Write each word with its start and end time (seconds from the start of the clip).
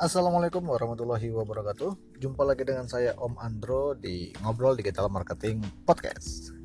Assalamualaikum 0.00 0.64
warahmatullahi 0.64 1.28
wabarakatuh 1.28 2.16
Jumpa 2.24 2.40
lagi 2.48 2.64
dengan 2.64 2.88
saya 2.88 3.12
Om 3.20 3.36
Andro 3.36 3.92
di 3.92 4.32
Ngobrol 4.40 4.72
Digital 4.72 5.12
Marketing 5.12 5.60
Podcast 5.84 6.56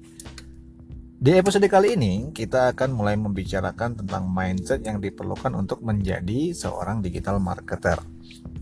Di 1.20 1.36
episode 1.36 1.68
kali 1.68 2.00
ini 2.00 2.32
kita 2.32 2.72
akan 2.72 2.96
mulai 2.96 3.20
membicarakan 3.20 4.00
tentang 4.00 4.32
mindset 4.32 4.88
yang 4.88 5.04
diperlukan 5.04 5.52
untuk 5.52 5.84
menjadi 5.84 6.56
seorang 6.56 7.04
digital 7.04 7.44
marketer 7.44 8.00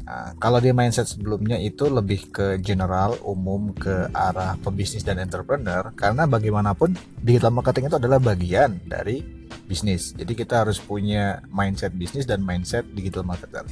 Nah, 0.03 0.35
kalau 0.35 0.59
di 0.59 0.73
mindset 0.75 1.07
sebelumnya 1.07 1.55
itu 1.55 1.87
lebih 1.87 2.27
ke 2.27 2.59
general, 2.59 3.15
umum, 3.23 3.71
ke 3.71 4.11
arah 4.11 4.59
pebisnis 4.59 4.99
dan 4.99 5.15
entrepreneur, 5.15 5.95
karena 5.95 6.27
bagaimanapun 6.27 6.91
digital 7.23 7.55
marketing 7.55 7.87
itu 7.87 7.97
adalah 8.03 8.19
bagian 8.19 8.83
dari 8.83 9.23
bisnis. 9.63 10.11
Jadi 10.11 10.35
kita 10.35 10.67
harus 10.67 10.83
punya 10.83 11.39
mindset 11.47 11.95
bisnis 11.95 12.27
dan 12.27 12.43
mindset 12.43 12.83
digital 12.91 13.23
marketer. 13.23 13.63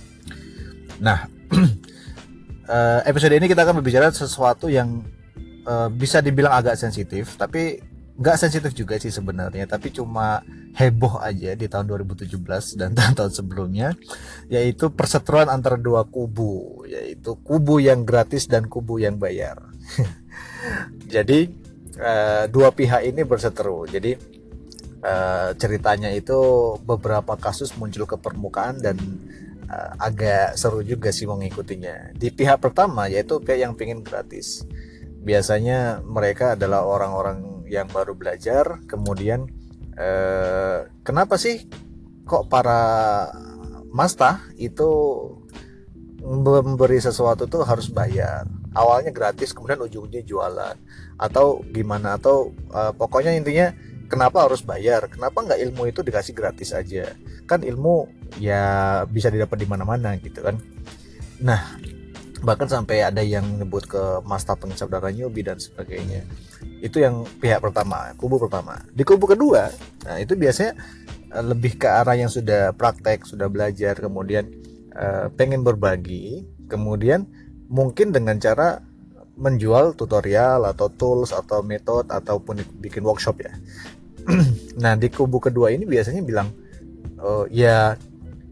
Nah, 1.02 1.26
eh, 2.70 3.00
episode 3.10 3.34
ini 3.34 3.50
kita 3.50 3.66
akan 3.66 3.82
berbicara 3.82 4.14
sesuatu 4.14 4.70
yang 4.70 5.02
uh, 5.66 5.90
bisa 5.90 6.22
dibilang 6.22 6.54
agak 6.54 6.78
sensitif, 6.78 7.34
tapi 7.42 7.82
nggak 8.22 8.38
sensitif 8.38 8.72
juga 8.78 9.02
sih 9.02 9.10
sebenarnya, 9.10 9.66
tapi 9.66 9.90
cuma 9.90 10.46
heboh 10.78 11.18
aja 11.18 11.58
di 11.58 11.66
tahun 11.66 11.90
2017 12.06 12.78
dan 12.78 12.94
tahun-tahun 12.98 13.34
sebelumnya, 13.34 13.98
yaitu 14.48 14.94
perseteruan 14.94 15.50
antara 15.50 15.76
dua 15.76 16.06
kubu, 16.06 16.86
yaitu 16.86 17.34
kubu 17.42 17.82
yang 17.82 18.06
gratis 18.06 18.46
dan 18.46 18.70
kubu 18.70 19.02
yang 19.02 19.18
bayar. 19.18 19.58
Jadi 21.14 21.50
uh, 21.98 22.46
dua 22.46 22.70
pihak 22.72 23.10
ini 23.10 23.26
berseteru. 23.26 23.90
Jadi 23.90 24.40
ceritanya 25.58 26.14
itu 26.14 26.38
beberapa 26.86 27.34
kasus 27.34 27.74
muncul 27.74 28.06
ke 28.06 28.22
permukaan 28.22 28.78
dan 28.78 29.02
uh, 29.72 29.96
agak 29.96 30.60
seru 30.60 30.84
juga 30.84 31.16
sih 31.16 31.24
mengikutinya. 31.24 32.12
Di 32.12 32.30
pihak 32.30 32.60
pertama 32.60 33.08
yaitu 33.08 33.40
pihak 33.40 33.64
yang 33.64 33.74
pengen 33.80 34.04
gratis. 34.04 34.68
Biasanya 35.24 36.04
mereka 36.04 36.60
adalah 36.60 36.84
orang-orang 36.84 37.64
yang 37.72 37.88
baru 37.88 38.18
belajar, 38.18 38.84
kemudian 38.84 39.48
uh, 39.96 40.92
kenapa 41.08 41.40
sih 41.40 41.72
kok 42.28 42.52
para 42.52 43.32
masta 43.94 44.44
itu 44.60 44.90
memberi 46.22 47.00
sesuatu 47.00 47.48
tuh 47.48 47.64
harus 47.64 47.88
bayar? 47.90 48.46
Awalnya 48.72 49.12
gratis 49.12 49.56
kemudian 49.56 49.84
ujungnya 49.84 50.24
jualan. 50.24 50.76
Atau 51.20 51.64
gimana? 51.70 52.18
Atau 52.18 52.56
uh, 52.72 52.92
pokoknya 52.96 53.36
intinya 53.36 53.72
kenapa 54.08 54.48
harus 54.48 54.64
bayar? 54.64 55.08
Kenapa 55.12 55.44
nggak 55.44 55.60
ilmu 55.70 55.92
itu 55.92 56.04
dikasih 56.04 56.34
gratis 56.36 56.72
aja? 56.76 57.14
Kan 57.48 57.64
ilmu 57.64 58.21
ya 58.42 58.64
bisa 59.06 59.30
didapat 59.30 59.62
di 59.62 59.68
mana-mana 59.70 60.18
gitu 60.18 60.42
kan. 60.42 60.58
Nah 61.46 61.78
bahkan 62.42 62.66
sampai 62.66 63.06
ada 63.06 63.22
yang 63.22 63.46
nyebut 63.62 63.86
ke 63.86 64.26
master 64.26 64.58
pengisap 64.58 64.90
darah 64.90 65.14
newbie 65.14 65.46
dan 65.46 65.62
sebagainya. 65.62 66.26
Itu 66.82 66.98
yang 66.98 67.22
pihak 67.38 67.62
pertama 67.62 68.18
kubu 68.18 68.42
pertama. 68.42 68.82
Di 68.90 69.06
kubu 69.06 69.30
kedua 69.30 69.70
nah 70.02 70.18
itu 70.18 70.34
biasanya 70.34 70.74
eh, 71.38 71.46
lebih 71.46 71.78
ke 71.78 71.86
arah 71.86 72.18
yang 72.18 72.34
sudah 72.34 72.74
praktek 72.74 73.30
sudah 73.30 73.46
belajar 73.46 73.94
kemudian 73.94 74.50
uh, 74.98 75.30
pengen 75.38 75.62
berbagi 75.62 76.42
kemudian 76.66 77.30
mungkin 77.70 78.10
dengan 78.10 78.42
cara 78.42 78.82
menjual 79.40 79.96
tutorial 79.96 80.68
atau 80.68 80.92
tools 80.92 81.32
atau 81.32 81.64
metode 81.64 82.12
ataupun 82.12 82.62
bikin 82.84 83.02
workshop 83.06 83.42
ya. 83.42 83.54
Nah 84.84 84.94
di 84.96 85.10
kubu 85.10 85.42
kedua 85.42 85.74
ini 85.74 85.84
biasanya 85.84 86.22
bilang 86.22 86.54
oh, 87.20 87.50
ya 87.50 87.96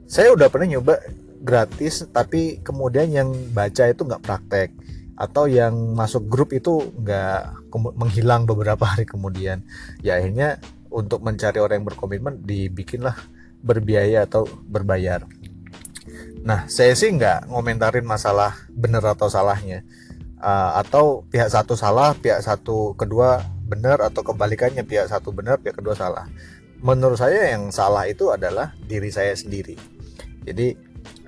saya 0.10 0.34
udah 0.34 0.50
pernah 0.50 0.74
nyoba 0.74 0.98
gratis 1.38 2.02
tapi 2.10 2.66
kemudian 2.66 3.14
yang 3.14 3.30
baca 3.54 3.86
itu 3.86 4.02
nggak 4.02 4.26
praktek. 4.26 4.70
Atau 5.14 5.46
yang 5.46 5.94
masuk 5.94 6.26
grup 6.26 6.50
itu 6.50 6.90
nggak 6.98 7.70
menghilang 7.94 8.50
beberapa 8.50 8.90
hari 8.90 9.06
kemudian. 9.06 9.62
Ya 10.02 10.18
akhirnya 10.18 10.58
untuk 10.90 11.22
mencari 11.22 11.62
orang 11.62 11.86
yang 11.86 11.88
berkomitmen 11.94 12.42
dibikinlah 12.42 13.14
berbiaya 13.62 14.26
atau 14.26 14.50
berbayar. 14.66 15.30
Nah 16.42 16.66
saya 16.66 16.98
sih 16.98 17.14
nggak 17.14 17.54
ngomentarin 17.54 18.08
masalah 18.08 18.58
benar 18.74 19.06
atau 19.14 19.30
salahnya. 19.30 19.86
Uh, 20.40 20.80
atau 20.80 21.28
pihak 21.28 21.52
satu 21.52 21.76
salah 21.76 22.16
pihak 22.16 22.40
satu 22.40 22.96
kedua 22.96 23.44
benar 23.68 24.00
atau 24.00 24.24
kebalikannya 24.24 24.88
pihak 24.88 25.12
satu 25.12 25.36
benar 25.36 25.62
pihak 25.62 25.78
kedua 25.78 25.94
salah. 25.94 26.26
Menurut 26.80 27.20
saya 27.20 27.54
yang 27.54 27.76
salah 27.76 28.08
itu 28.08 28.32
adalah 28.32 28.72
diri 28.88 29.12
saya 29.12 29.36
sendiri 29.36 29.99
jadi 30.50 30.74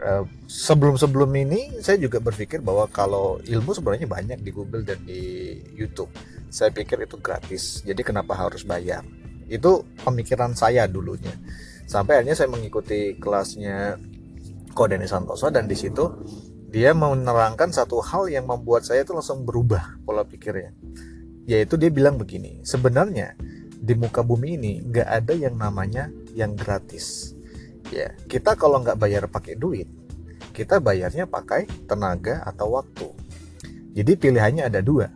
eh, 0.01 0.23
sebelum 0.49 0.97
sebelum 0.97 1.29
ini 1.37 1.77
saya 1.85 2.01
juga 2.01 2.17
berpikir 2.17 2.65
bahwa 2.65 2.89
kalau 2.89 3.37
ilmu 3.45 3.71
sebenarnya 3.77 4.09
banyak 4.09 4.39
di 4.41 4.51
Google 4.51 4.81
dan 4.81 4.97
di 5.05 5.55
YouTube. 5.77 6.09
Saya 6.51 6.73
pikir 6.73 6.99
itu 7.05 7.15
gratis. 7.21 7.79
Jadi 7.85 8.01
kenapa 8.03 8.35
harus 8.35 8.67
bayar? 8.67 9.05
Itu 9.47 9.87
pemikiran 10.03 10.51
saya 10.57 10.89
dulunya. 10.89 11.31
Sampai 11.87 12.19
akhirnya 12.19 12.35
saya 12.35 12.49
mengikuti 12.51 13.15
kelasnya 13.15 13.95
Kodeni 14.75 15.07
Santoso 15.07 15.47
dan 15.51 15.67
di 15.67 15.75
situ 15.75 16.07
dia 16.71 16.95
menerangkan 16.95 17.71
satu 17.71 17.99
hal 17.99 18.31
yang 18.31 18.47
membuat 18.47 18.87
saya 18.87 19.03
itu 19.03 19.15
langsung 19.15 19.47
berubah 19.47 20.01
pola 20.03 20.27
pikirnya. 20.27 20.75
Yaitu 21.47 21.79
dia 21.79 21.91
bilang 21.91 22.19
begini 22.19 22.63
sebenarnya 22.63 23.35
di 23.81 23.93
muka 23.95 24.23
bumi 24.23 24.59
ini 24.59 24.73
nggak 24.83 25.07
ada 25.07 25.33
yang 25.35 25.55
namanya 25.55 26.11
yang 26.35 26.55
gratis 26.55 27.35
ya 27.91 28.09
kita 28.25 28.55
kalau 28.55 28.79
nggak 28.79 28.97
bayar 28.97 29.27
pakai 29.27 29.59
duit 29.59 29.87
kita 30.51 30.83
bayarnya 30.83 31.25
pakai 31.25 31.65
tenaga 31.87 32.43
atau 32.43 32.75
waktu. 32.75 33.07
Jadi 33.95 34.19
pilihannya 34.19 34.67
ada 34.67 34.83
dua. 34.83 35.07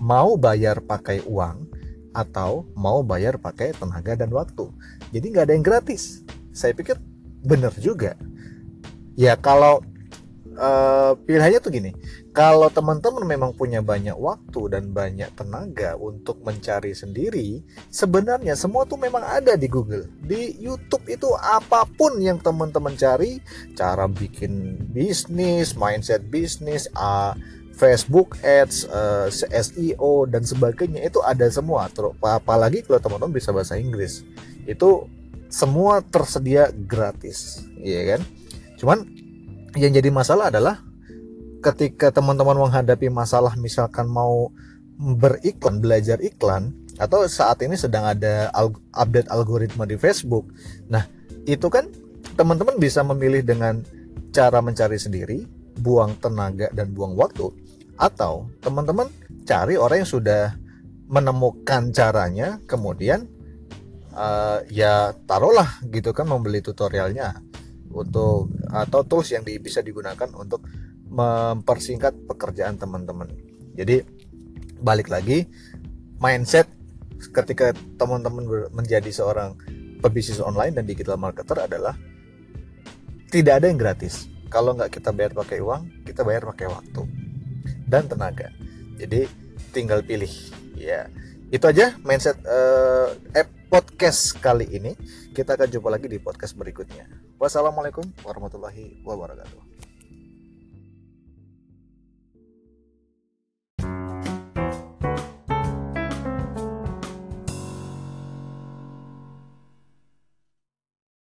Mau 0.00 0.36
bayar 0.36 0.84
pakai 0.84 1.24
uang 1.24 1.68
atau 2.12 2.68
mau 2.76 3.00
bayar 3.00 3.40
pakai 3.40 3.72
tenaga 3.72 4.16
dan 4.16 4.28
waktu. 4.32 4.68
Jadi 5.12 5.26
nggak 5.32 5.44
ada 5.48 5.54
yang 5.56 5.64
gratis. 5.64 6.24
Saya 6.52 6.76
pikir 6.76 7.00
benar 7.44 7.72
juga. 7.80 8.16
Ya 9.16 9.36
kalau 9.36 9.80
uh, 10.56 11.12
pilihannya 11.24 11.60
tuh 11.60 11.72
gini 11.72 11.92
kalau 12.32 12.72
teman-teman 12.72 13.28
memang 13.28 13.52
punya 13.52 13.84
banyak 13.84 14.16
waktu 14.16 14.72
dan 14.72 14.88
banyak 14.88 15.28
tenaga 15.36 16.00
untuk 16.00 16.40
mencari 16.40 16.96
sendiri, 16.96 17.60
sebenarnya 17.92 18.56
semua 18.56 18.88
tuh 18.88 18.96
memang 18.96 19.20
ada 19.20 19.52
di 19.52 19.68
Google. 19.68 20.08
Di 20.24 20.56
YouTube 20.56 21.04
itu 21.12 21.28
apa 21.36 21.84
pun 21.84 22.16
yang 22.24 22.40
teman-teman 22.40 22.96
cari, 22.96 23.36
cara 23.76 24.08
bikin 24.08 24.80
bisnis, 24.96 25.76
mindset 25.76 26.24
bisnis, 26.32 26.88
uh, 26.96 27.36
Facebook 27.76 28.40
Ads, 28.40 28.88
uh, 28.88 29.28
eh, 29.28 29.60
SEO 29.60 30.24
dan 30.24 30.48
sebagainya 30.48 31.04
itu 31.04 31.20
ada 31.20 31.44
semua. 31.52 31.92
Apalagi 32.24 32.80
kalau 32.80 32.96
teman-teman 32.96 33.36
bisa 33.36 33.52
bahasa 33.52 33.76
Inggris, 33.76 34.24
itu 34.64 35.04
semua 35.52 36.00
tersedia 36.00 36.72
gratis, 36.72 37.60
ya 37.76 38.16
kan? 38.16 38.24
Cuman 38.80 39.04
yang 39.76 39.92
jadi 39.92 40.08
masalah 40.08 40.48
adalah 40.48 40.80
ketika 41.62 42.10
teman-teman 42.10 42.58
menghadapi 42.68 43.06
masalah 43.08 43.54
misalkan 43.54 44.10
mau 44.10 44.50
beriklan 44.98 45.78
belajar 45.78 46.18
iklan 46.18 46.74
atau 47.00 47.24
saat 47.24 47.62
ini 47.64 47.78
sedang 47.78 48.04
ada 48.04 48.50
update 48.92 49.30
algoritma 49.30 49.86
di 49.86 49.96
Facebook 49.96 50.50
nah 50.90 51.06
itu 51.46 51.70
kan 51.70 51.88
teman-teman 52.34 52.76
bisa 52.76 53.00
memilih 53.06 53.40
dengan 53.46 53.80
cara 54.34 54.58
mencari 54.58 54.98
sendiri 54.98 55.46
buang 55.78 56.18
tenaga 56.20 56.68
dan 56.74 56.92
buang 56.92 57.16
waktu 57.16 57.48
atau 57.96 58.50
teman-teman 58.60 59.08
cari 59.46 59.78
orang 59.78 60.04
yang 60.04 60.10
sudah 60.10 60.44
menemukan 61.08 61.92
caranya 61.92 62.58
kemudian 62.64 63.28
uh, 64.16 64.64
ya 64.68 65.12
taruhlah 65.28 65.80
gitu 65.92 66.12
kan 66.16 66.28
membeli 66.28 66.64
tutorialnya 66.64 67.40
untuk 67.92 68.48
atau 68.72 69.04
tools 69.04 69.28
yang 69.36 69.44
di, 69.44 69.60
bisa 69.60 69.84
digunakan 69.84 70.28
untuk 70.32 70.64
mempersingkat 71.12 72.16
pekerjaan 72.24 72.80
teman-teman. 72.80 73.28
Jadi 73.76 74.00
balik 74.80 75.12
lagi 75.12 75.44
mindset 76.16 76.66
ketika 77.30 77.76
teman-teman 78.00 78.72
menjadi 78.72 79.12
seorang 79.12 79.54
pebisnis 80.02 80.42
online 80.42 80.74
dan 80.74 80.84
digital 80.88 81.20
marketer 81.20 81.68
adalah 81.68 81.94
tidak 83.30 83.62
ada 83.62 83.66
yang 83.70 83.78
gratis. 83.78 84.26
Kalau 84.48 84.76
nggak 84.76 84.92
kita 84.92 85.14
bayar 85.14 85.32
pakai 85.32 85.60
uang, 85.62 86.04
kita 86.04 86.26
bayar 86.26 86.44
pakai 86.48 86.66
waktu 86.68 87.02
dan 87.88 88.08
tenaga. 88.08 88.52
Jadi 88.96 89.24
tinggal 89.72 90.04
pilih. 90.04 90.28
Ya, 90.76 91.08
itu 91.48 91.64
aja 91.64 91.96
mindset 92.04 92.36
uh, 92.44 93.12
app 93.32 93.48
podcast 93.72 94.36
kali 94.40 94.68
ini. 94.68 94.92
Kita 95.32 95.56
akan 95.56 95.68
jumpa 95.68 95.88
lagi 95.88 96.08
di 96.08 96.20
podcast 96.20 96.52
berikutnya. 96.52 97.08
Wassalamualaikum 97.40 98.04
warahmatullahi 98.20 99.00
wabarakatuh. 99.00 99.60